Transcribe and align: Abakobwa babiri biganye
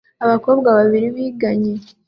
Abakobwa 0.23 0.67
babiri 0.77 1.05
biganye 1.17 1.73